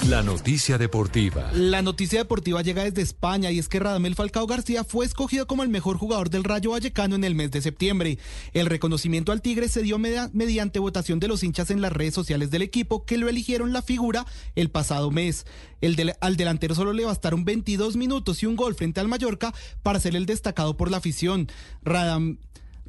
La 0.08 0.24
noticia 0.24 0.78
deportiva. 0.78 1.52
La 1.54 1.82
noticia 1.82 2.20
deportiva 2.20 2.62
llega 2.62 2.86
desde 2.86 3.02
España 3.02 3.52
y 3.52 3.60
es 3.60 3.68
que 3.68 3.80
Radamel 3.80 4.16
Falcao 4.16 4.48
García 4.48 4.84
fue 4.86 5.06
escogido 5.06 5.46
como 5.46 5.62
el 5.62 5.70
mejor 5.70 5.98
jugador 5.98 6.30
del 6.30 6.46
Rayo 6.46 6.72
Vallecano 6.72 7.16
en 7.16 7.26
el 7.26 7.36
mes 7.36 7.52
de 7.52 7.62
septiembre. 7.62 8.18
El 8.54 8.68
reconocimiento 8.68 9.34
al 9.34 9.42
Tigre 9.42 9.68
se 9.68 9.82
dio 9.82 10.00
mediante 10.00 10.80
votación 10.80 11.20
de 11.20 11.28
los 11.28 11.44
hinchas 11.44 11.70
en 11.70 11.82
las 11.82 11.92
redes 11.92 12.14
sociales 12.14 12.50
del 12.50 12.62
equipo 12.62 13.06
que 13.06 13.18
lo 13.18 13.28
eligieron 13.28 13.74
la 13.74 13.82
figura 13.82 14.26
el 14.56 14.72
pasado 14.72 15.12
mes. 15.12 15.46
El 15.82 16.16
al 16.22 16.38
delantero 16.38 16.76
solo 16.76 16.94
le 16.94 17.06
bastaron 17.06 17.44
22 17.44 17.98
minutos 17.98 18.42
y 18.42 18.46
un 18.46 18.56
gol 18.56 18.76
frente 18.76 19.02
al 19.02 19.10
Mallorca 19.10 19.54
para 19.84 20.00
ser 20.00 20.16
el 20.16 20.26
destacado 20.26 20.78
por 20.78 20.90
la 20.90 20.98
afición. 20.98 21.50
Radam 21.84 22.38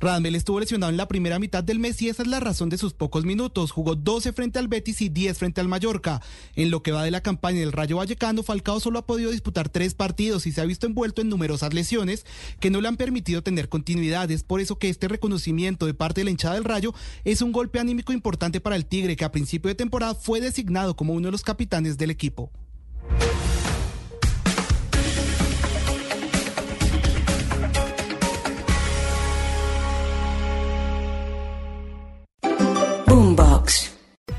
Radamel 0.00 0.34
estuvo 0.34 0.58
lesionado 0.58 0.90
en 0.90 0.96
la 0.96 1.08
primera 1.08 1.38
mitad 1.38 1.62
del 1.62 1.78
mes 1.78 2.00
y 2.00 2.08
esa 2.08 2.22
es 2.22 2.28
la 2.28 2.40
razón 2.40 2.70
de 2.70 2.78
sus 2.78 2.94
pocos 2.94 3.26
minutos. 3.26 3.70
Jugó 3.70 3.96
12 3.96 4.32
frente 4.32 4.58
al 4.58 4.66
Betis 4.66 5.02
y 5.02 5.10
10 5.10 5.36
frente 5.36 5.60
al 5.60 5.68
Mallorca. 5.68 6.22
En 6.56 6.70
lo 6.70 6.82
que 6.82 6.90
va 6.90 7.04
de 7.04 7.10
la 7.10 7.22
campaña 7.22 7.60
del 7.60 7.72
Rayo 7.72 7.98
Vallecano, 7.98 8.42
Falcao 8.42 8.80
solo 8.80 8.98
ha 8.98 9.06
podido 9.06 9.30
disputar 9.30 9.68
tres 9.68 9.92
partidos 9.92 10.46
y 10.46 10.52
se 10.52 10.62
ha 10.62 10.64
visto 10.64 10.86
envuelto 10.86 11.20
en 11.20 11.28
numerosas 11.28 11.74
lesiones 11.74 12.24
que 12.60 12.70
no 12.70 12.80
le 12.80 12.88
han 12.88 12.96
permitido 12.96 13.42
tener 13.42 13.68
continuidad. 13.68 14.30
Es 14.30 14.42
por 14.42 14.62
eso 14.62 14.78
que 14.78 14.88
este 14.88 15.06
reconocimiento 15.06 15.84
de 15.84 15.92
parte 15.92 16.22
de 16.22 16.24
la 16.24 16.30
hinchada 16.30 16.54
del 16.54 16.64
Rayo 16.64 16.94
es 17.24 17.42
un 17.42 17.52
golpe 17.52 17.78
anímico 17.78 18.14
importante 18.14 18.60
para 18.62 18.76
el 18.76 18.86
Tigre, 18.86 19.16
que 19.16 19.26
a 19.26 19.32
principio 19.32 19.68
de 19.68 19.74
temporada 19.74 20.14
fue 20.14 20.40
designado 20.40 20.96
como 20.96 21.12
uno 21.12 21.26
de 21.26 21.32
los 21.32 21.42
capitanes 21.42 21.98
del 21.98 22.10
equipo. 22.10 22.50